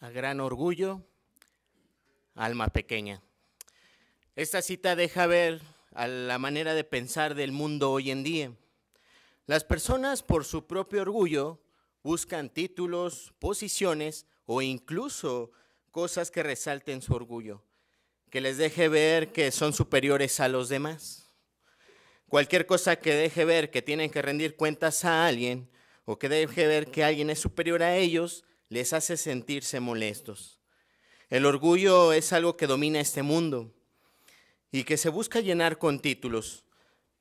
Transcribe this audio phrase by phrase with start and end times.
[0.00, 1.02] a gran orgullo,
[2.34, 3.20] alma pequeña.
[4.36, 5.60] Esta cita deja ver
[5.92, 8.52] a la manera de pensar del mundo hoy en día.
[9.46, 11.60] Las personas por su propio orgullo
[12.04, 15.50] buscan títulos, posiciones o incluso
[15.90, 17.64] cosas que resalten su orgullo,
[18.30, 21.34] que les deje ver que son superiores a los demás.
[22.28, 25.68] Cualquier cosa que deje ver que tienen que rendir cuentas a alguien
[26.04, 30.58] o que deje ver que alguien es superior a ellos, les hace sentirse molestos.
[31.30, 33.72] El orgullo es algo que domina este mundo
[34.72, 36.64] y que se busca llenar con títulos,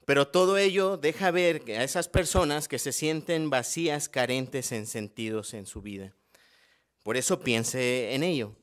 [0.06, 5.54] pero todo ello deja ver a esas personas que se sienten vacías, carentes en sentidos
[5.54, 6.14] en su vida.
[7.04, 8.56] Por eso piense en ello.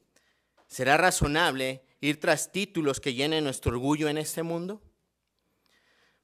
[0.68, 4.82] ¿Será razonable ir tras títulos que llenen nuestro orgullo en este mundo?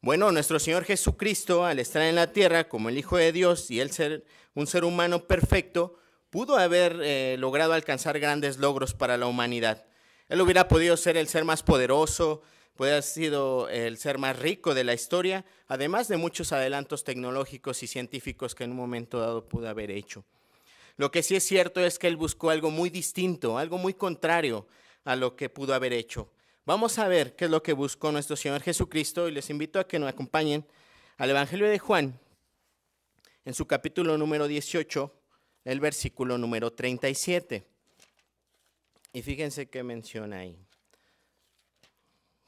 [0.03, 3.81] Bueno, nuestro Señor Jesucristo, al estar en la tierra como el Hijo de Dios y
[3.81, 5.99] él ser un ser humano perfecto,
[6.31, 9.85] pudo haber eh, logrado alcanzar grandes logros para la humanidad.
[10.29, 12.43] Él hubiera podido ser el ser más poderoso,
[12.77, 17.83] puede haber sido el ser más rico de la historia, además de muchos adelantos tecnológicos
[17.83, 20.25] y científicos que en un momento dado pudo haber hecho.
[20.97, 24.67] Lo que sí es cierto es que él buscó algo muy distinto, algo muy contrario
[25.05, 26.31] a lo que pudo haber hecho.
[26.65, 29.89] Vamos a ver qué es lo que buscó nuestro Señor Jesucristo y les invito a
[29.89, 30.65] que nos acompañen
[31.17, 32.21] al Evangelio de Juan
[33.45, 35.20] en su capítulo número 18,
[35.65, 37.67] el versículo número 37.
[39.13, 40.57] Y fíjense qué menciona ahí.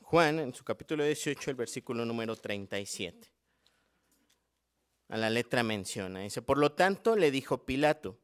[0.01, 3.29] Juan, en su capítulo 18, el versículo número 37.
[5.09, 6.21] A la letra menciona.
[6.21, 8.19] Dice, por lo tanto le dijo Pilato,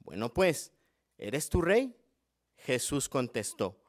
[0.00, 0.72] bueno pues,
[1.18, 1.94] ¿eres tu rey?
[2.56, 3.82] Jesús contestó,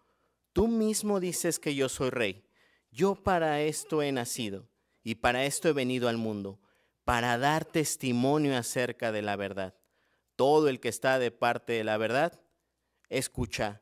[0.54, 2.46] tú mismo dices que yo soy rey.
[2.92, 4.68] Yo para esto he nacido
[5.04, 6.60] y para esto he venido al mundo,
[7.06, 9.74] para dar testimonio acerca de la verdad.
[10.36, 12.40] Todo el que está de parte de la verdad,
[13.10, 13.82] escucha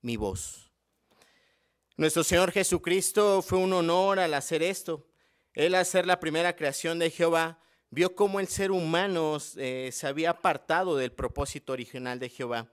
[0.00, 0.70] mi voz.
[1.96, 5.04] Nuestro Señor Jesucristo fue un honor al hacer esto.
[5.52, 7.58] Él, al ser la primera creación de Jehová,
[7.90, 12.70] vio cómo el ser humano eh, se había apartado del propósito original de Jehová.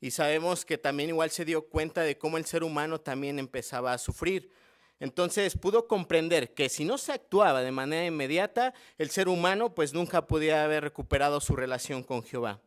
[0.00, 3.92] Y sabemos que también igual se dio cuenta de cómo el ser humano también empezaba
[3.92, 4.50] a sufrir.
[5.00, 9.94] Entonces pudo comprender que si no se actuaba de manera inmediata, el ser humano pues
[9.94, 12.60] nunca podía haber recuperado su relación con Jehová.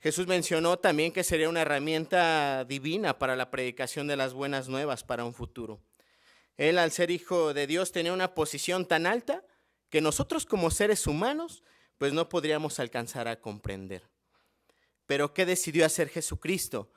[0.00, 5.04] Jesús mencionó también que sería una herramienta divina para la predicación de las buenas nuevas
[5.04, 5.80] para un futuro.
[6.56, 9.44] Él, al ser hijo de Dios, tenía una posición tan alta
[9.88, 11.62] que nosotros como seres humanos,
[11.98, 14.02] pues no podríamos alcanzar a comprender.
[15.06, 16.90] Pero ¿qué decidió hacer Jesucristo?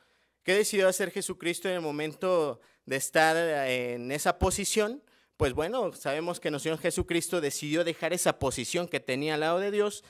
[0.48, 3.36] ¿Qué decidió hacer Jesucristo en el momento de estar
[3.68, 5.04] en esa posición?
[5.36, 9.60] Pues bueno, sabemos que nuestro Señor Jesucristo decidió dejar esa posición que tenía al lado
[9.60, 10.06] de Dios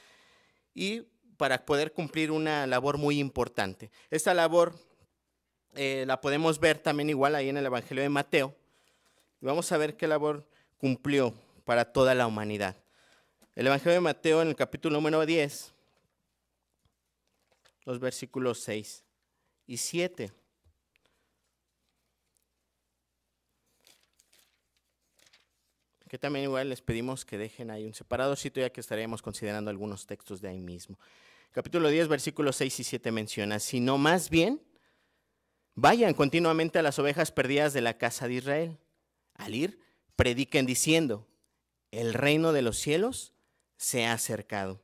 [0.75, 3.89] y para poder cumplir una labor muy importante.
[4.11, 4.75] Esta labor
[5.73, 8.55] eh, la podemos ver también igual ahí en el Evangelio de Mateo.
[9.41, 11.33] Vamos a ver qué labor cumplió
[11.65, 12.75] para toda la humanidad.
[13.55, 15.73] El Evangelio de Mateo en el capítulo número 10,
[17.85, 19.06] los versículos 6
[19.67, 20.31] y 7.
[26.07, 29.69] que también igual les pedimos que dejen ahí un separado sitio ya que estaremos considerando
[29.69, 30.97] algunos textos de ahí mismo.
[31.51, 34.61] Capítulo 10, versículos 6 y 7 menciona, sino más bien,
[35.75, 38.77] vayan continuamente a las ovejas perdidas de la casa de Israel.
[39.33, 39.79] Al ir,
[40.15, 41.27] prediquen diciendo,
[41.91, 43.33] el reino de los cielos
[43.75, 44.81] se ha acercado.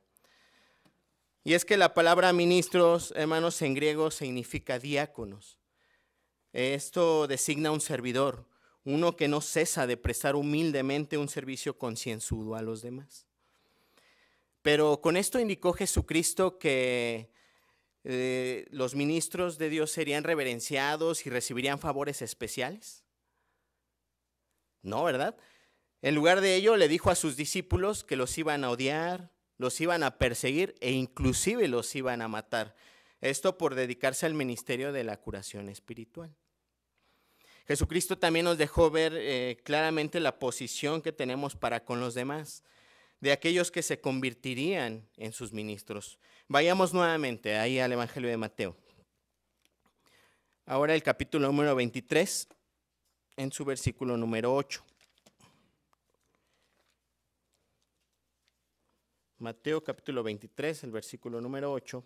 [1.44, 5.58] Y es que la palabra ministros, hermanos, en griego significa diáconos.
[6.54, 8.48] Esto designa un servidor,
[8.84, 13.26] uno que no cesa de prestar humildemente un servicio concienzudo a los demás.
[14.62, 17.30] Pero con esto indicó Jesucristo que
[18.04, 23.04] eh, los ministros de Dios serían reverenciados y recibirían favores especiales.
[24.80, 25.36] No, ¿verdad?
[26.00, 29.80] En lugar de ello, le dijo a sus discípulos que los iban a odiar, los
[29.80, 32.74] iban a perseguir e inclusive los iban a matar.
[33.20, 36.34] Esto por dedicarse al ministerio de la curación espiritual.
[37.66, 42.62] Jesucristo también nos dejó ver eh, claramente la posición que tenemos para con los demás,
[43.20, 46.18] de aquellos que se convertirían en sus ministros.
[46.46, 48.76] Vayamos nuevamente ahí al Evangelio de Mateo.
[50.66, 52.48] Ahora el capítulo número 23,
[53.36, 54.84] en su versículo número 8.
[59.44, 62.02] Mateo capítulo 23, el versículo número 8,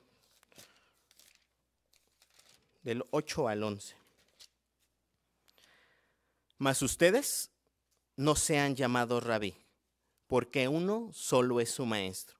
[2.83, 3.95] del 8 al 11.
[6.59, 7.53] Mas ustedes
[8.17, 9.55] no sean llamados rabí,
[10.27, 12.37] porque uno solo es su maestro,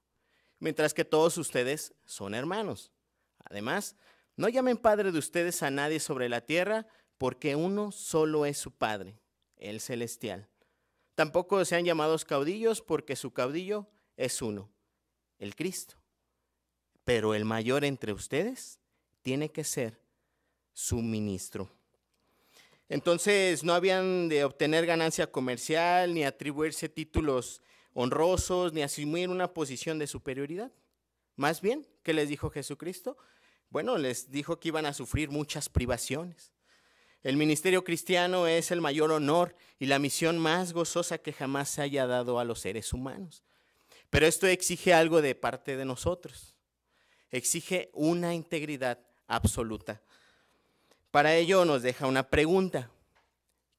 [0.59, 2.91] mientras que todos ustedes son hermanos.
[3.45, 3.95] Además,
[4.35, 6.87] No llamen Padre de ustedes a nadie sobre la tierra,
[7.17, 9.17] porque uno solo es su Padre,
[9.55, 10.49] el celestial.
[11.15, 13.87] Tampoco sean llamados caudillos, porque su caudillo
[14.17, 14.69] es uno,
[15.39, 15.95] el Cristo.
[17.03, 18.79] Pero el mayor entre ustedes
[19.21, 19.99] tiene que ser
[20.73, 21.69] su ministro.
[22.87, 27.61] Entonces no habían de obtener ganancia comercial, ni atribuirse títulos
[27.93, 30.71] honrosos, ni asumir una posición de superioridad.
[31.35, 33.17] Más bien, ¿qué les dijo Jesucristo?
[33.69, 36.51] Bueno, les dijo que iban a sufrir muchas privaciones.
[37.21, 41.81] El ministerio cristiano es el mayor honor y la misión más gozosa que jamás se
[41.81, 43.43] haya dado a los seres humanos.
[44.09, 46.55] Pero esto exige algo de parte de nosotros.
[47.31, 50.01] Exige una integridad absoluta.
[51.11, 52.91] Para ello nos deja una pregunta.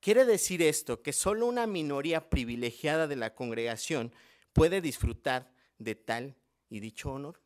[0.01, 4.13] ¿Quiere decir esto que solo una minoría privilegiada de la congregación
[4.53, 6.37] puede disfrutar de tal
[6.71, 7.41] y dicho honor?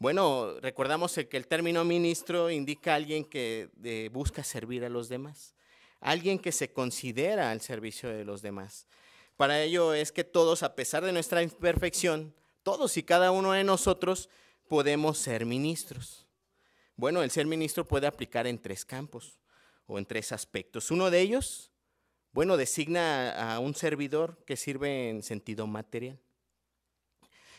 [0.00, 5.08] Bueno, recordamos que el término ministro indica a alguien que eh, busca servir a los
[5.08, 5.54] demás,
[6.00, 8.86] alguien que se considera al servicio de los demás.
[9.38, 13.64] Para ello es que todos, a pesar de nuestra imperfección, todos y cada uno de
[13.64, 14.28] nosotros
[14.68, 16.26] podemos ser ministros.
[16.96, 19.38] Bueno, el ser ministro puede aplicar en tres campos
[19.86, 20.90] o en tres aspectos.
[20.90, 21.70] Uno de ellos,
[22.32, 26.20] bueno, designa a un servidor que sirve en sentido material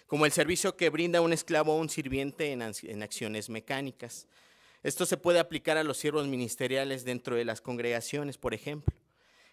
[0.09, 2.63] como el servicio que brinda un esclavo o un sirviente en,
[3.03, 4.25] acciones mecánicas.
[4.81, 8.98] Esto se puede aplicar a los siervos ministeriales dentro de las congregaciones, por ejemplo.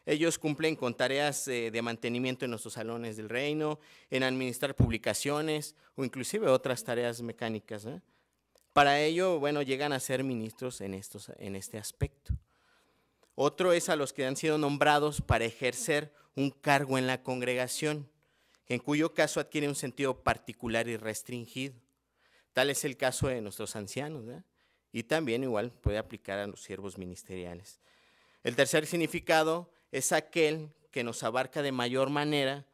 [0.06, 5.74] Ellos cumplen con tareas eh, de mantenimiento en nuestros salones del reino, en administrar publicaciones
[5.96, 7.84] o inclusive otras tareas mecánicas.
[7.86, 8.00] ¿eh?
[8.72, 12.34] Para ello, bueno, llegan a ser ministros en, estos, en este aspecto.
[13.34, 18.08] Otro es a los que han sido nombrados para ejercer un cargo en la congregación
[18.68, 21.74] en cuyo caso adquiere un sentido particular y restringido.
[22.52, 24.24] Tal es el caso de nuestros ancianos,
[24.92, 27.80] y también igual puede aplicar a los siervos ministeriales.
[28.42, 32.66] El tercer significado es aquel que nos abarca de mayor manera,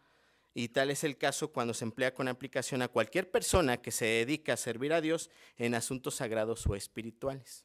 [0.54, 4.04] y tal es el caso cuando se emplea con aplicación a cualquier persona que se
[4.06, 7.64] dedica a servir a Dios en asuntos sagrados o espirituales.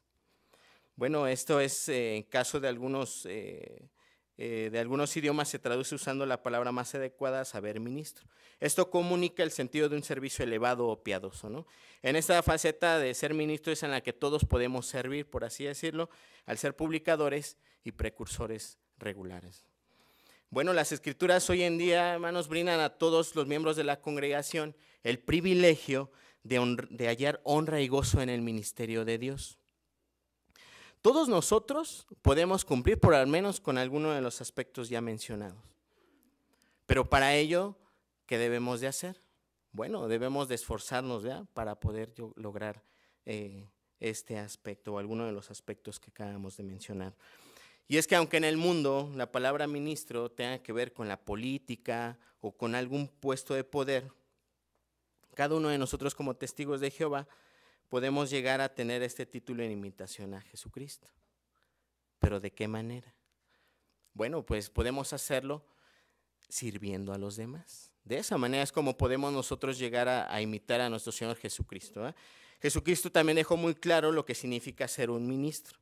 [0.94, 3.88] Bueno, esto es eh, en caso de algunos eh,
[4.36, 8.28] eh, de algunos idiomas se traduce usando la palabra más adecuada, saber ministro.
[8.60, 11.50] Esto comunica el sentido de un servicio elevado o piadoso.
[11.50, 11.66] ¿no?
[12.02, 15.64] En esta faceta de ser ministro es en la que todos podemos servir, por así
[15.64, 16.08] decirlo,
[16.46, 19.64] al ser publicadores y precursores regulares.
[20.50, 24.74] Bueno, las escrituras hoy en día, hermanos, brindan a todos los miembros de la congregación
[25.02, 26.10] el privilegio
[26.42, 29.58] de hallar honra y gozo en el ministerio de Dios.
[31.02, 35.62] Todos nosotros podemos cumplir por al menos con alguno de los aspectos ya mencionados.
[36.86, 37.76] Pero para ello,
[38.26, 39.22] ¿qué debemos de hacer?
[39.72, 41.44] Bueno, debemos de esforzarnos ¿ya?
[41.52, 42.82] para poder lograr
[43.26, 43.68] eh,
[44.00, 47.14] este aspecto o alguno de los aspectos que acabamos de mencionar.
[47.88, 51.18] Y es que aunque en el mundo la palabra ministro tenga que ver con la
[51.18, 54.12] política o con algún puesto de poder,
[55.34, 57.26] cada uno de nosotros como testigos de Jehová
[57.88, 61.08] podemos llegar a tener este título en imitación a Jesucristo.
[62.18, 63.14] Pero ¿de qué manera?
[64.12, 65.64] Bueno, pues podemos hacerlo
[66.48, 67.90] sirviendo a los demás.
[68.04, 72.06] De esa manera es como podemos nosotros llegar a, imitar a nuestro Señor Jesucristo.
[72.06, 72.14] ¿eh?
[72.60, 75.78] Jesucristo también dejó muy claro lo que significa ser un ministro.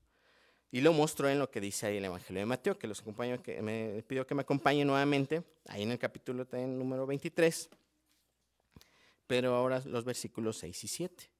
[0.71, 3.43] Y lo mostró en lo que dice ahí el Evangelio de Mateo, que los acompaño,
[3.43, 7.69] que me pido que me acompañe nuevamente, ahí en el capítulo número 23,
[9.27, 11.37] pero ahora los versículos 6 y 7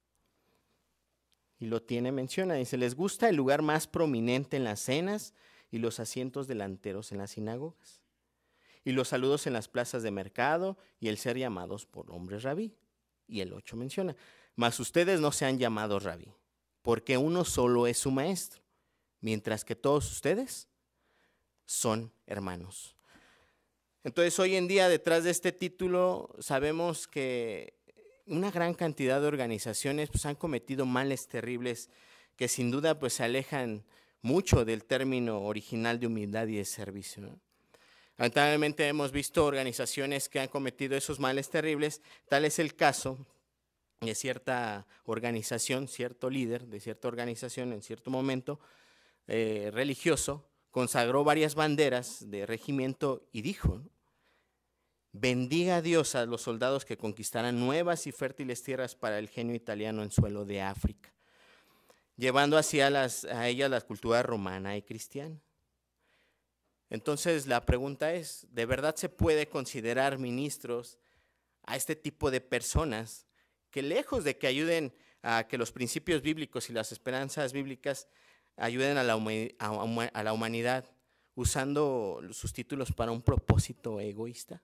[1.59, 5.35] y lo tiene, menciona, dice, les gusta el lugar más prominente en las cenas
[5.71, 8.03] y los asientos delanteros en las sinagogas,
[8.85, 12.73] y los saludos en las plazas de mercado y el ser llamados por hombres rabí.
[13.27, 14.15] Y el 8 menciona,
[14.55, 16.33] mas ustedes no se han llamado rabí,
[16.83, 18.63] porque uno solo es su maestro,
[19.21, 20.69] mientras que todos ustedes
[21.65, 22.97] son hermanos.
[24.05, 27.75] Entonces hoy en día detrás de este título sabemos que
[28.27, 31.91] una gran cantidad de organizaciones pues, han cometido males terribles
[32.37, 33.85] que sin duda pues, se alejan
[34.23, 37.39] mucho del término original de humildad y de servicio.
[38.17, 43.19] Lamentablemente hemos visto organizaciones que han cometido esos males terribles, tal es el caso
[44.01, 48.59] de cierta organización, cierto líder de cierta organización en cierto momento
[49.27, 53.83] eh, religioso, consagró varias banderas de regimiento y dijo,
[55.19, 59.55] Bendiga a Dios a los soldados que conquistarán nuevas y fértiles tierras para el genio
[59.55, 61.11] italiano en suelo de África,
[62.17, 65.41] llevando hacia las, a ellas la cultura romana y cristiana.
[66.91, 70.99] Entonces la pregunta es, ¿de verdad se puede considerar ministros
[71.63, 73.27] a este tipo de personas
[73.71, 78.07] que lejos de que ayuden a que los principios bíblicos y las esperanzas bíblicas
[78.57, 80.85] ayuden a la, a la humanidad
[81.35, 84.63] usando sus títulos para un propósito egoísta?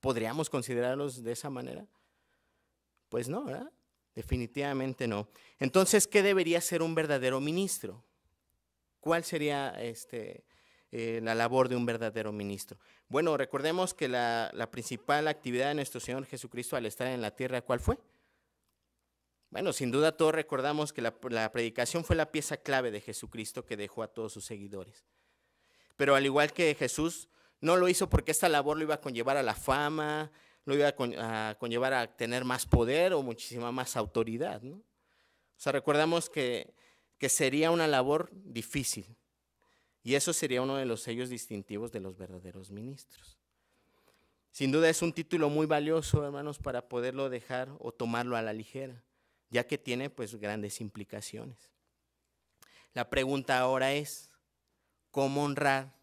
[0.00, 1.86] ¿Podríamos considerarlos de esa manera?
[3.08, 3.46] Pues no.
[4.14, 5.28] Definitivamente no.
[5.58, 8.04] Entonces, ¿qué debería ser un verdadero ministro?
[9.00, 10.44] ¿Cuál sería este,
[10.90, 12.78] eh, la labor de un verdadero ministro?
[13.08, 17.62] Bueno, recordemos que la, principal actividad de nuestro Señor Jesucristo al estar en la tierra,
[17.62, 17.98] ¿cuál fue?
[19.50, 21.12] Bueno, sin duda todos recordamos que la,
[21.52, 25.04] predicación fue la pieza clave de Jesucristo que dejó a todos sus seguidores.
[25.96, 27.28] Pero al igual que Jesús,
[27.60, 30.30] no lo hizo porque esta labor lo iba a conllevar a la fama,
[30.64, 34.62] lo iba a, conllevar a tener más poder o muchísima más autoridad.
[34.64, 34.82] O
[35.56, 36.72] sea, recordamos que,
[37.18, 39.16] que sería una labor difícil.
[40.02, 43.36] Y eso sería uno de los sellos distintivos de los verdaderos ministros.
[44.52, 48.52] Sin duda es un título muy valioso, hermanos, para poderlo dejar o tomarlo a la
[48.52, 49.04] ligera,
[49.50, 51.70] ya que tiene pues grandes implicaciones.
[52.92, 54.32] La pregunta ahora es,
[55.10, 56.00] ¿cómo honrar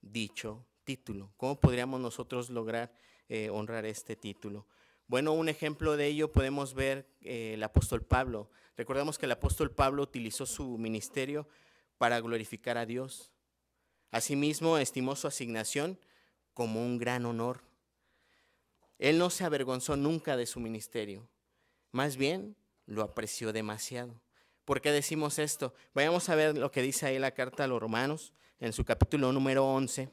[0.00, 1.32] dicho título.
[1.36, 2.94] ¿Cómo podríamos nosotros lograr
[3.28, 4.66] eh, honrar este título?
[5.08, 8.50] Bueno, un ejemplo de ello podemos ver eh, el apóstol Pablo.
[8.76, 11.48] Recordemos que el apóstol Pablo utilizó su ministerio
[11.98, 13.32] para glorificar a Dios.
[14.10, 15.98] Asimismo, estimó su asignación
[16.54, 17.62] como un gran honor.
[18.98, 21.28] Él no se avergonzó nunca de su ministerio,
[21.92, 24.14] más bien lo apreció demasiado.
[24.64, 25.74] ¿Por qué decimos esto?
[25.94, 29.32] Vayamos a ver lo que dice ahí la carta a los romanos en su capítulo
[29.32, 30.10] número 11.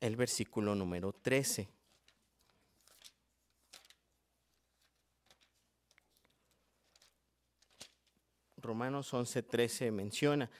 [0.00, 1.68] el versículo número 13.
[8.58, 10.50] Romanos 11, 13 menciona,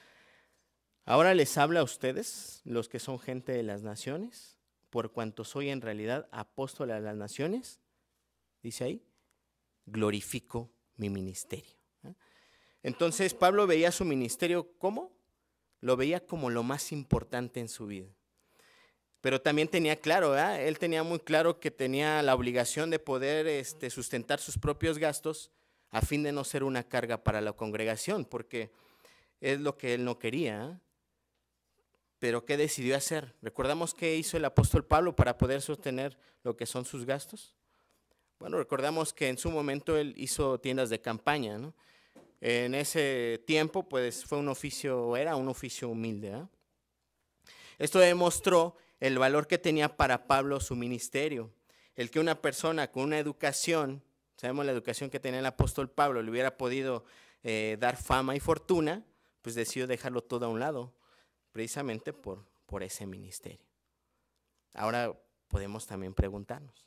[1.05, 4.57] ahora les habla a ustedes, los que son gente de las naciones,
[4.89, 7.81] por cuanto soy en realidad apóstol a las naciones,
[8.67, 9.01] dice ahí,
[9.85, 11.75] glorifico mi ministerio.
[12.03, 12.13] ¿eh?
[12.83, 15.11] Entonces Pablo veía su ministerio como,
[15.81, 18.09] lo veía como lo más importante en su vida
[19.21, 23.89] pero también tenía claro, él tenía muy claro que tenía la obligación de poder este,
[23.89, 25.51] sustentar sus propios gastos
[25.89, 28.71] a fin de no ser una carga para la congregación, porque
[29.41, 30.79] es lo que él no quería.
[32.19, 33.35] Pero ¿qué decidió hacer?
[33.41, 37.55] ¿Recordamos qué hizo el apóstol Pablo para poder sostener lo que son sus gastos?
[38.39, 41.73] Bueno, recordamos que en su momento él hizo tiendas de campaña, ¿no?
[42.39, 46.45] En ese tiempo, pues fue un oficio, era un oficio humilde.
[47.79, 51.51] Esto demostró el valor que tenía para Pablo su ministerio.
[51.95, 54.03] El que una persona con una educación,
[54.35, 57.05] sabemos la educación que tenía el apóstol Pablo, le hubiera podido
[57.43, 59.03] eh, dar fama y fortuna,
[59.41, 60.93] pues decidió dejarlo todo a un lado,
[61.51, 63.65] precisamente por, por ese ministerio.
[64.73, 65.17] Ahora
[65.47, 66.86] podemos también preguntarnos,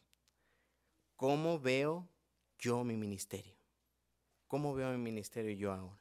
[1.21, 2.09] ¿cómo veo
[2.59, 3.55] yo mi ministerio?
[4.47, 6.01] ¿Cómo veo mi ministerio yo ahora?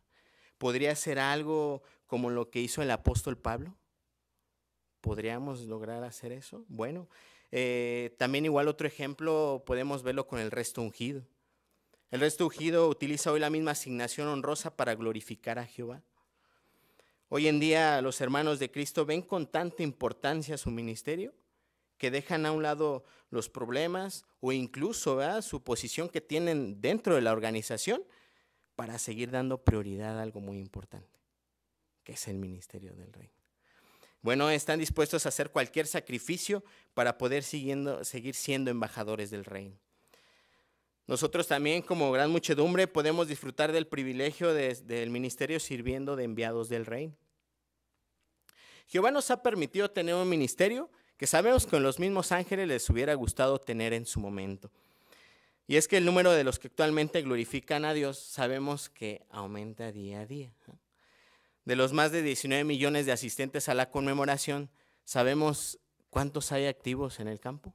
[0.58, 3.76] ¿Podría ser algo como lo que hizo el apóstol Pablo?
[5.02, 6.64] ¿Podríamos lograr hacer eso?
[6.70, 7.10] Bueno,
[7.52, 11.22] eh, también igual otro ejemplo podemos verlo con el resto ungido.
[12.12, 16.02] El resto ungido utiliza hoy la misma asignación honrosa para glorificar a Jehová.
[17.28, 21.34] Hoy en día los hermanos de Cristo ven con tanta importancia su ministerio
[22.00, 27.22] que dejan a un lado los problemas o incluso su posición que tienen dentro de
[27.22, 28.02] la organización
[28.76, 31.20] para seguir dando prioridad a algo muy importante,
[32.04, 33.30] que es el ministerio del rey.
[34.22, 36.64] Bueno, están dispuestos a hacer cualquier sacrificio
[36.94, 39.78] para poder siguiendo, seguir siendo embajadores del reino.
[41.06, 46.86] Nosotros también como gran muchedumbre podemos disfrutar del privilegio del ministerio sirviendo de enviados del
[46.86, 47.18] reino.
[48.88, 53.14] Jehová nos ha permitido tener un ministerio que sabemos que los mismos ángeles les hubiera
[53.14, 54.72] gustado tener en su momento.
[55.68, 59.92] Y es que el número de los que actualmente glorifican a Dios sabemos que aumenta
[59.92, 60.54] día a día.
[61.66, 64.70] De los más de 19 millones de asistentes a la conmemoración,
[65.04, 65.78] ¿sabemos
[66.10, 67.74] cuántos hay activos en el campo?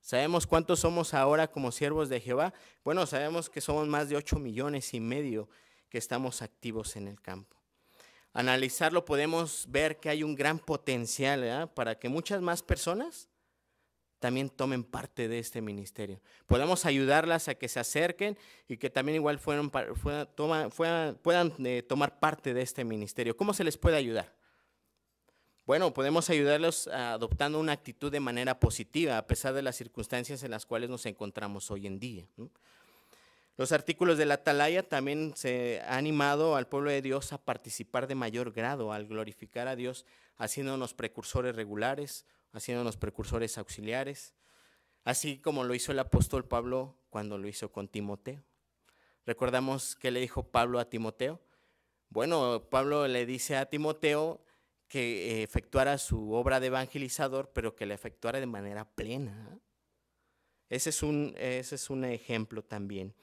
[0.00, 2.52] ¿Sabemos cuántos somos ahora como siervos de Jehová?
[2.82, 5.48] Bueno, sabemos que somos más de 8 millones y medio
[5.88, 7.55] que estamos activos en el campo.
[8.36, 13.30] Analizarlo podemos ver que hay un gran potencial para que muchas más personas
[14.18, 16.20] también tomen parte de este ministerio.
[16.44, 18.36] Podemos ayudarlas a que se acerquen
[18.68, 19.72] y que también igual puedan,
[21.64, 23.34] eh, tomar parte de este ministerio.
[23.38, 24.36] ¿Cómo se les puede ayudar?
[25.64, 30.50] Bueno, podemos ayudarlos adoptando una actitud de manera positiva a pesar de las circunstancias en
[30.50, 32.26] las cuales nos encontramos hoy en día.
[33.58, 38.06] Los artículos de la Atalaya también se ha animado al pueblo de Dios a participar
[38.06, 40.04] de mayor grado al glorificar a Dios,
[40.36, 44.34] haciéndonos precursores regulares, haciéndonos precursores auxiliares.
[45.04, 48.42] así como lo hizo el apóstol Pablo cuando lo hizo con Timoteo.
[49.24, 51.40] Recordamos que le dijo Pablo a Timoteo.
[52.10, 54.44] Bueno, Pablo le dice a Timoteo
[54.88, 59.60] que efectuara su obra de evangelizador, pero que la efectuara de manera plena.
[60.68, 63.14] Ese es un, ese es un ejemplo también.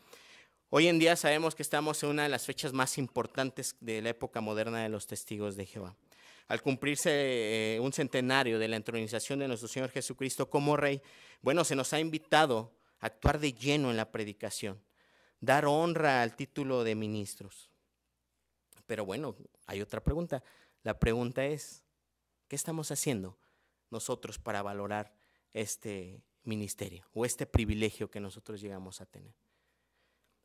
[0.76, 4.10] Hoy en día sabemos que estamos en una de las fechas más importantes de la
[4.10, 5.96] época moderna de los testigos de Jehová.
[6.48, 11.00] Al cumplirse eh, un centenario de la entronización de nuestro Señor Jesucristo como Rey,
[11.44, 14.82] bueno, se nos ha invitado a actuar de lleno en la predicación,
[15.40, 17.70] dar honra al título de ministros.
[18.88, 19.36] Pero bueno,
[19.68, 20.44] hay otra pregunta.
[20.82, 21.84] La pregunta es,
[22.48, 23.38] ¿qué estamos haciendo
[23.92, 25.14] nosotros para valorar
[25.54, 29.43] este ministerio o este privilegio que nosotros llegamos a tener?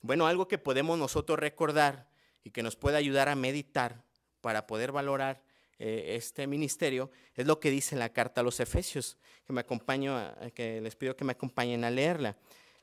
[0.01, 2.09] Bueno, algo que podemos nosotros recordar
[2.45, 4.05] y que nos puede ayudar a meditar
[4.41, 5.43] para poder valorar
[5.79, 10.35] eh, este ministerio es lo que dice la carta a los Efesios, que me acompaño,
[10.55, 12.37] que les pido que me acompañen a leerla.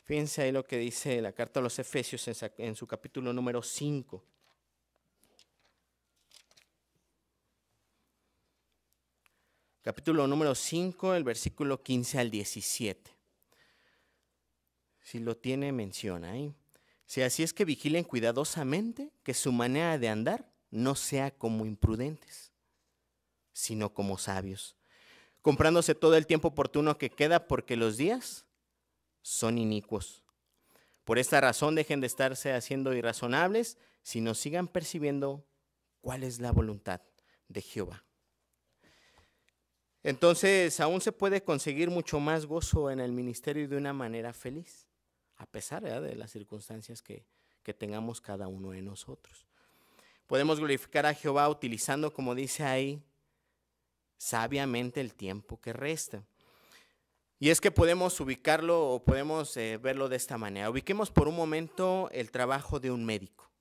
[0.04, 3.62] Fíjense ahí lo que dice la carta a los Efesios en, en su capítulo número
[3.62, 4.24] 5.
[9.86, 13.12] capítulo número 5, el versículo 15 al 17.
[15.04, 16.52] Si lo tiene, menciona ahí.
[17.06, 22.52] Si así es que vigilen cuidadosamente que su manera de andar no sea como imprudentes,
[23.54, 24.76] sino como sabios,
[25.42, 28.46] comprándose todo el tiempo oportuno que queda porque los días
[29.22, 30.24] son inicuos.
[31.04, 35.46] Por esta razón dejen de estarse haciendo irrazonables, sino sigan percibiendo
[36.02, 37.02] cuál es la voluntad
[37.48, 38.04] de Jehová.
[40.04, 44.88] Entonces aún se puede conseguir mucho más gozo en el ministerio de una manera feliz,
[45.38, 47.26] a pesar de las circunstancias que,
[47.64, 49.46] que tengamos cada uno de nosotros.
[50.28, 53.02] Podemos glorificar a Jehová utilizando, como dice ahí,
[54.18, 56.24] sabiamente el tiempo que resta.
[57.40, 60.70] Y es que podemos ubicarlo o podemos eh, verlo de esta manera.
[60.70, 63.52] Ubiquemos por un momento el trabajo de un médico.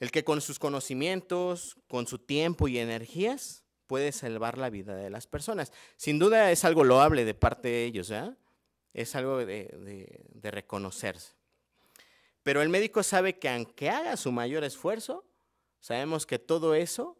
[0.00, 5.10] El que con sus conocimientos, con su tiempo y energías, puede salvar la vida de
[5.10, 5.72] las personas.
[5.96, 8.34] Sin duda es algo loable de parte de ellos, ¿eh?
[8.94, 11.34] Es algo de, reconocerse.
[12.42, 15.26] Pero el médico sabe que aunque haga su mayor esfuerzo,
[15.80, 17.18] sabemos que todo eso,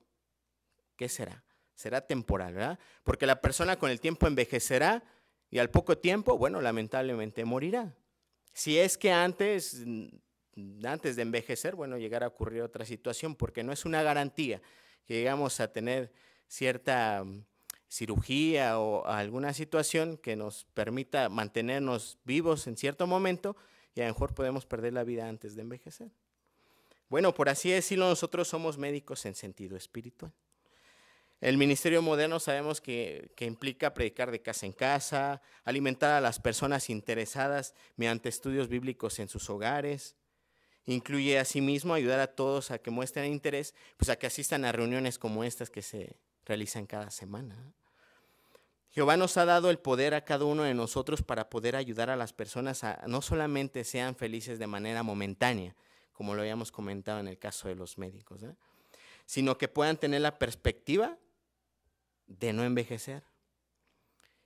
[0.96, 1.44] ¿qué será?
[1.74, 2.78] Será temporal, ¿verdad?
[3.02, 5.02] Porque la persona con el tiempo envejecerá
[5.50, 7.96] y al poco tiempo, bueno, lamentablemente morirá.
[8.52, 9.82] Si es que antes,
[10.84, 14.62] antes de envejecer, bueno, llegara a ocurrir otra situación, porque no es una garantía
[15.06, 16.12] que llegamos a tener
[16.46, 17.44] cierta mm,
[17.94, 23.56] cirugía o alguna situación que nos permita mantenernos vivos en cierto momento
[23.94, 26.10] y a lo mejor podemos perder la vida antes de envejecer.
[27.08, 30.32] Bueno, por así decirlo, nosotros somos médicos en sentido espiritual.
[31.40, 36.40] El ministerio moderno sabemos que, que, implica predicar de casa en casa, alimentar a las
[36.40, 40.16] personas interesadas mediante estudios bíblicos en sus hogares.
[40.86, 45.18] Incluye asimismo ayudar a todos a que muestren interés, pues a que asistan a reuniones
[45.18, 47.72] como estas que se realizan cada semana.
[48.94, 52.16] Jehová nos ha dado el poder a cada uno de nosotros para poder ayudar a
[52.16, 55.74] las personas a no solamente sean felices de manera momentánea,
[56.12, 58.42] como lo habíamos comentado en el caso de los médicos,
[59.26, 61.18] sino que puedan tener la perspectiva
[62.28, 63.24] de no envejecer.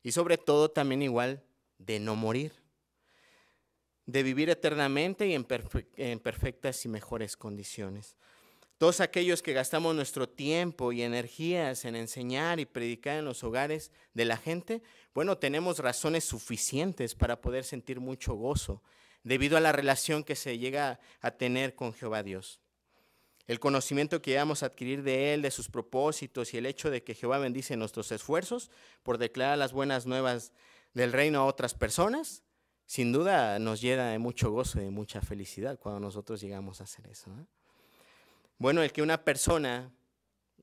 [0.03, 1.45] Y sobre todo también igual
[1.77, 2.55] de no morir,
[4.07, 8.17] de vivir eternamente y en perfectas y mejores condiciones.
[8.79, 13.91] Todos aquellos que gastamos nuestro tiempo y energías en enseñar y predicar en los hogares
[14.15, 18.85] de la gente, bueno, tenemos razones suficientes para poder sentir mucho gozo
[19.25, 22.61] debido a la relación que se llega a tener con Jehová Dios.
[23.49, 27.03] El conocimiento que vamos a adquirir de Él, de sus propósitos y el hecho de
[27.03, 28.71] que Jehová bendice nuestros esfuerzos
[29.03, 30.53] por declarar las buenas nuevas
[30.95, 32.45] del reino a otras personas,
[32.87, 36.85] sin duda nos llena de mucho gozo y de mucha felicidad cuando nosotros llegamos a
[36.85, 37.35] hacer eso.
[38.59, 39.93] Bueno, el que una persona,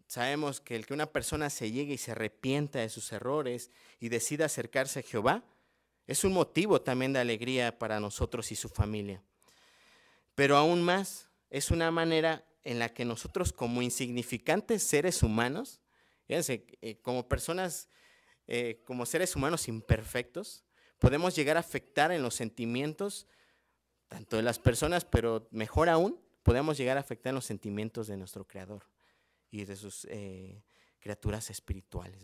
[0.05, 4.09] sabemos que el que una persona se llegue y se arrepienta de sus errores y
[4.09, 5.45] decida acercarse a Jehová,
[6.05, 9.23] es un motivo también de alegría para nosotros y su familia.
[10.35, 15.79] Pero aún más, es una manera en la que nosotros como insignificantes seres humanos,
[16.27, 17.87] fíjense, eh, como personas,
[18.47, 20.65] eh, como seres humanos imperfectos,
[20.99, 23.27] podemos llegar a afectar en los sentimientos
[24.09, 28.45] tanto de las personas, pero mejor aún, podemos llegar a afectar los sentimientos de nuestro
[28.45, 28.83] Creador
[29.49, 30.63] y de sus eh,
[30.99, 32.23] criaturas espirituales.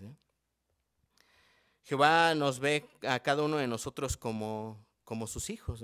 [1.81, 5.83] Jehová nos ve a cada uno de nosotros como, como sus hijos.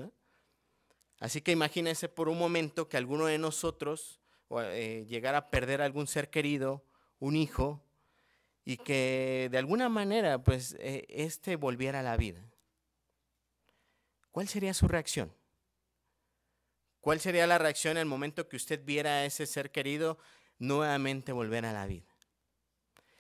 [1.20, 4.22] Así que imagínense por un momento que alguno de nosotros
[4.52, 6.86] eh, llegara a perder algún ser querido,
[7.18, 7.84] un hijo,
[8.64, 12.48] y que de alguna manera pues eh, este volviera a la vida.
[14.30, 15.34] ¿cuál sería su reacción?
[17.08, 20.18] ¿Cuál sería la reacción el momento que usted viera a ese ser querido
[20.60, 22.14] nuevamente volver a la vida?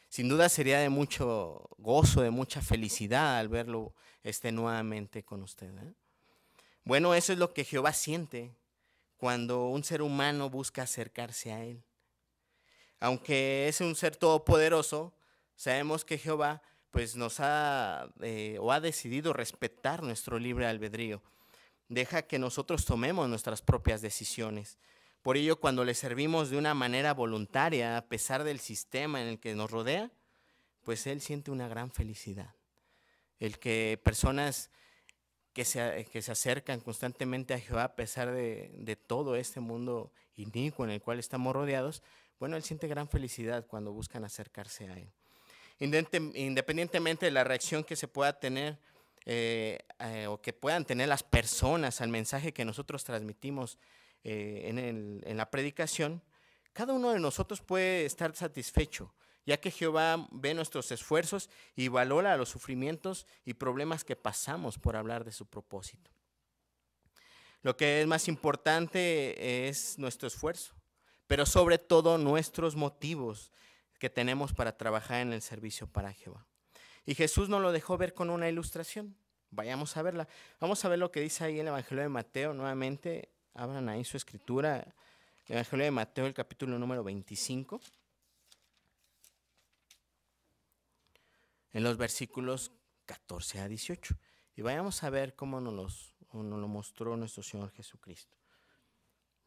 [0.10, 5.74] Sin duda sería de mucho gozo, de mucha felicidad al verlo este, nuevamente con usted.
[5.78, 5.94] ¿eh?
[6.84, 8.54] Bueno, eso es lo que Jehová siente
[9.16, 11.82] cuando un ser humano busca acercarse a Él.
[13.00, 15.14] Aunque es un ser todopoderoso,
[15.56, 21.22] sabemos que Jehová pues nos ha eh, o ha decidido respetar nuestro libre albedrío.
[21.90, 24.78] Deja que nosotros tomemos nuestras propias decisiones.
[25.22, 29.40] Por ello, cuando le servimos de una manera voluntaria, a pesar del sistema en el
[29.40, 30.12] que nos rodea,
[30.84, 32.56] pues Él siente una gran felicidad.
[33.40, 34.70] El que personas
[35.54, 40.12] que se, que se acercan constantemente a Jehová a pesar de, de todo este mundo
[40.36, 42.04] inicuo en el cual estamos rodeados,
[42.40, 45.12] bueno, Él siente gran felicidad cuando buscan acercarse a Él.
[45.80, 48.80] Independientemente de la reacción que se pueda tener
[49.30, 53.78] eh, eh, o que puedan tener las personas al mensaje que nosotros transmitimos
[54.24, 56.24] eh, en, la predicación,
[56.72, 59.14] cada uno de nosotros puede estar satisfecho,
[59.46, 64.96] ya que Jehová ve nuestros esfuerzos y valora los sufrimientos y problemas que pasamos por
[64.96, 66.10] hablar de su propósito.
[67.64, 70.74] Lo que es más importante es nuestro esfuerzo,
[71.28, 73.52] pero sobre todo nuestros motivos
[74.00, 76.48] que tenemos para trabajar en el servicio para Jehová.
[77.08, 79.16] Y Jesús nos lo dejó ver con una ilustración.
[79.50, 80.28] Vayamos a verla.
[80.60, 82.54] Vamos a ver lo que dice ahí el Evangelio de Mateo.
[82.54, 84.94] Nuevamente, abran ahí su escritura.
[85.46, 87.80] El Evangelio de Mateo, el capítulo número 25.
[91.72, 92.74] En los versículos
[93.06, 94.14] 14 a 18.
[94.58, 98.36] Y vayamos a ver cómo nos, nos lo mostró nuestro Señor Jesucristo.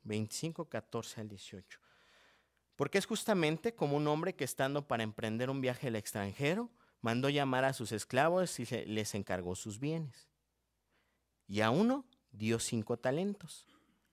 [0.05, 1.79] 25, 14 al 18.
[2.75, 7.29] Porque es justamente como un hombre que estando para emprender un viaje al extranjero, mandó
[7.29, 10.29] llamar a sus esclavos y les encargó sus bienes.
[11.47, 13.67] Y a uno dio cinco talentos,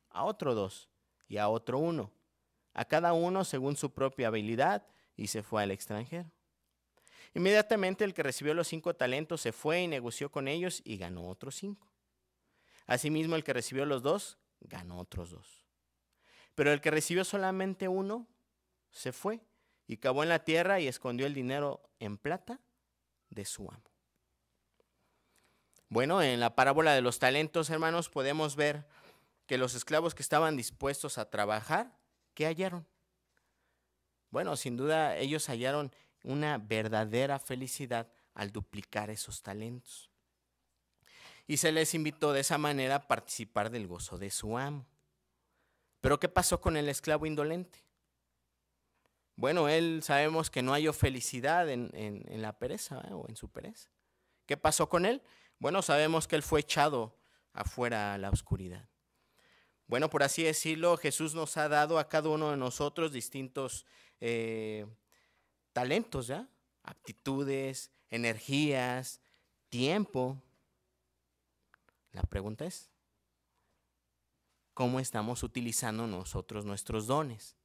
[0.10, 0.90] a otro dos,
[1.28, 2.12] y a otro uno,
[2.74, 6.32] a cada uno según su propia habilidad, y se fue al extranjero.
[7.34, 11.28] Inmediatamente el que recibió los cinco talentos se fue y negoció con ellos y ganó
[11.28, 11.88] otros cinco.
[12.86, 15.66] Asimismo el que recibió los dos, ganó otros dos.
[16.56, 18.28] Pero el que recibió solamente uno,
[18.92, 19.42] se fue
[19.86, 22.60] y cavó en la tierra y escondió el dinero en plata
[23.30, 23.84] de su amo.
[25.90, 28.88] Bueno, en la parábola de los talentos, hermanos, podemos ver
[29.46, 31.98] que los esclavos que estaban dispuestos a trabajar,
[32.34, 32.86] ¿qué hallaron?
[34.30, 40.12] Bueno, sin duda ellos hallaron una verdadera felicidad al duplicar esos talentos.
[41.48, 44.86] Y se les invitó de esa manera a participar del gozo de su amo.
[46.02, 47.87] Pero ¿qué pasó con el esclavo indolente?
[49.38, 51.92] Bueno, él sabemos que no halló felicidad en,
[52.42, 53.14] la pereza ¿eh?
[53.14, 53.88] o en su pereza.
[54.48, 55.22] ¿Qué pasó con él?
[55.60, 57.16] Bueno, sabemos que él fue echado
[57.54, 58.90] afuera a la oscuridad.
[59.86, 63.86] Bueno, por así decirlo, Jesús nos ha dado a cada uno de nosotros distintos
[64.20, 64.88] eh,
[65.72, 66.50] talentos, ¿ya?
[66.82, 69.22] Aptitudes, energías,
[69.70, 70.42] tiempo.
[72.12, 72.90] La pregunta es,
[74.74, 77.57] ¿cómo estamos utilizando nosotros nuestros dones?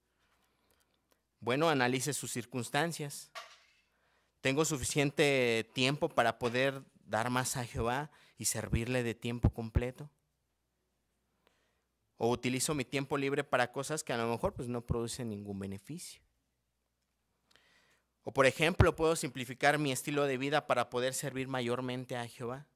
[1.42, 3.32] Bueno, analice sus circunstancias.
[4.40, 10.08] ¿Tengo suficiente tiempo para poder dar más a Jehová y servirle de tiempo completo?
[12.16, 15.58] ¿O utilizo mi tiempo libre para cosas que a lo mejor pues, no producen ningún
[15.58, 16.22] beneficio?
[18.22, 22.68] O por ejemplo, puedo simplificar mi estilo de vida para poder servir mayormente a Jehová.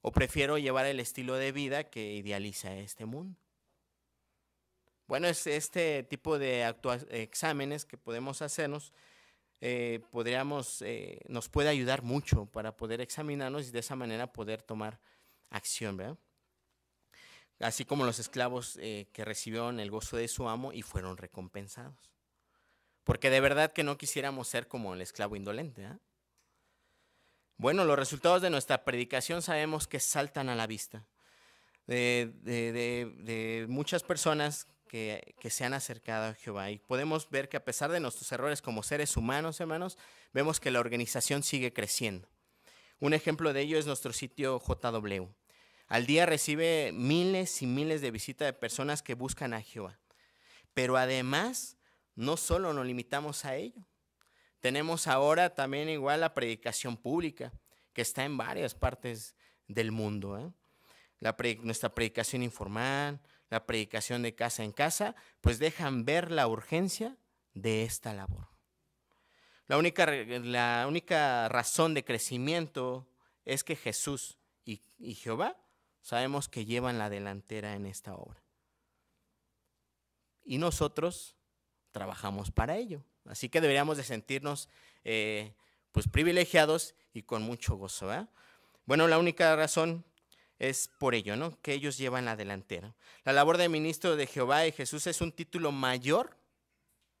[0.00, 3.41] O prefiero llevar el estilo de vida que idealiza este mundo.
[5.12, 6.74] Bueno, es este tipo de
[7.10, 8.94] exámenes que podemos hacernos,
[9.60, 14.62] eh, podríamos, eh, nos puede ayudar mucho para poder examinarnos y de esa manera poder
[14.62, 15.00] tomar
[15.50, 16.16] acción, ¿verdad?
[17.60, 22.10] Así como los esclavos eh, que recibieron el gozo de su amo y fueron recompensados.
[23.04, 25.86] Porque de verdad que no quisiéramos ser como el esclavo indolente.
[27.58, 31.06] Bueno, los resultados de nuestra predicación sabemos que saltan a la vista.
[31.86, 36.70] de muchas personas que, se han acercado a Jehová.
[36.70, 39.96] Y podemos ver que a pesar de nuestros errores como seres humanos, hermanos,
[40.34, 42.28] vemos que la organización sigue creciendo.
[43.00, 45.28] Un ejemplo de ello es nuestro sitio JW.
[45.88, 49.98] Al día recibe miles y miles de visitas de personas que buscan a Jehová.
[50.74, 51.78] Pero además,
[52.14, 53.86] no solo nos limitamos a ello.
[54.60, 57.50] Tenemos ahora también igual la predicación pública,
[57.94, 59.36] que está en varias partes
[59.68, 60.38] del mundo.
[60.38, 60.52] ¿eh?
[61.62, 67.18] Nuestra predicación informal, la predicación de casa en casa, pues dejan ver la urgencia
[67.52, 68.48] de esta labor.
[69.66, 73.06] La única, la única razón de crecimiento
[73.44, 74.80] es que Jesús y,
[75.16, 75.58] Jehová
[76.00, 78.42] sabemos que llevan la delantera en esta obra.
[80.42, 81.36] Y nosotros
[81.90, 83.04] trabajamos para ello.
[83.26, 84.70] Así que deberíamos de sentirnos
[85.04, 85.52] eh,
[85.92, 88.08] pues privilegiados y con mucho gozo.
[88.86, 90.06] Bueno, la única razón
[90.62, 91.60] es por ello, ¿no?
[91.60, 92.94] Que ellos llevan la delantera.
[93.24, 96.38] La labor de ministro de Jehová y Jesús es un título mayor.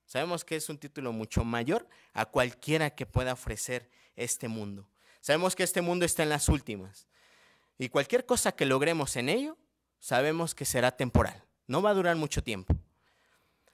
[0.06, 4.88] Sabemos que es un título mucho mayor a cualquiera que pueda ofrecer este mundo.
[5.20, 7.08] Sabemos que este mundo está en las últimas.
[7.78, 9.58] Y cualquier cosa que logremos en ello,
[9.98, 11.44] sabemos que será temporal.
[11.66, 12.76] No va a durar mucho tiempo.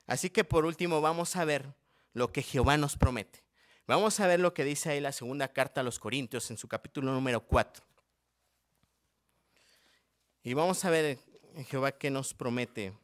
[0.06, 1.74] Así que por último vamos a ver
[2.14, 3.44] lo que Jehová nos promete.
[3.86, 6.68] Vamos a ver lo que dice ahí la segunda carta a los Corintios en su
[6.68, 7.87] capítulo número 4.
[10.48, 11.18] Y vamos a ver
[11.56, 12.94] en Jehová qué nos promete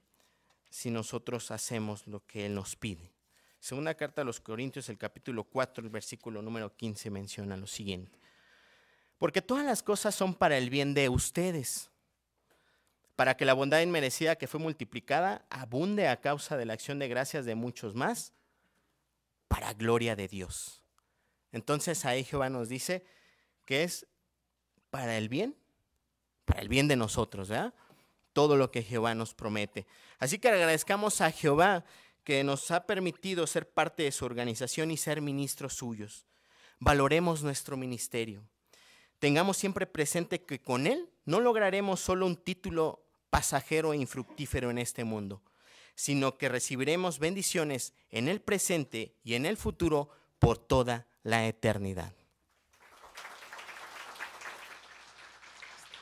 [0.71, 3.13] si nosotros hacemos lo que Él nos pide.
[3.61, 8.19] Segunda carta a los Corintios, el capítulo 4, el versículo número 15 menciona lo siguiente.
[9.19, 11.91] Porque todas las cosas son para el bien de ustedes,
[13.15, 17.09] para que la bondad inmerecida que fue multiplicada abunde a causa de la acción de
[17.09, 18.33] gracias de muchos más
[19.49, 20.81] para gloria de Dios.
[21.53, 23.05] Entonces ahí Jehová nos dice
[23.67, 24.07] que es
[24.89, 25.55] para el bien,
[26.45, 27.75] para el bien de nosotros, ¿verdad?
[28.33, 29.87] Todo lo que Jehová nos promete.
[30.19, 31.85] Así que agradezcamos a Jehová
[32.25, 36.27] que nos ha permitido ser parte de su organización y ser ministros suyos.
[36.81, 38.43] Valoremos nuestro ministerio.
[39.19, 44.79] Tengamos siempre presente que con él no lograremos solo un título pasajero e infructífero en
[44.79, 45.43] este mundo
[45.95, 52.15] sino que recibiremos bendiciones en el presente y en el futuro por toda la eternidad.